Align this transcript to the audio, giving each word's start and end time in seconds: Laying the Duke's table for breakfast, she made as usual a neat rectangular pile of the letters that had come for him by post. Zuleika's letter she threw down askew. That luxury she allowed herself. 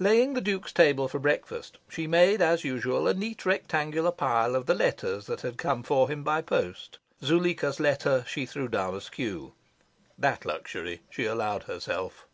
Laying 0.00 0.34
the 0.34 0.40
Duke's 0.40 0.72
table 0.72 1.06
for 1.06 1.20
breakfast, 1.20 1.78
she 1.88 2.08
made 2.08 2.42
as 2.42 2.64
usual 2.64 3.06
a 3.06 3.14
neat 3.14 3.46
rectangular 3.46 4.10
pile 4.10 4.56
of 4.56 4.66
the 4.66 4.74
letters 4.74 5.26
that 5.26 5.42
had 5.42 5.58
come 5.58 5.84
for 5.84 6.08
him 6.08 6.24
by 6.24 6.42
post. 6.42 6.98
Zuleika's 7.22 7.78
letter 7.78 8.24
she 8.26 8.46
threw 8.46 8.66
down 8.66 8.96
askew. 8.96 9.52
That 10.18 10.44
luxury 10.44 11.02
she 11.08 11.24
allowed 11.24 11.62
herself. 11.70 12.26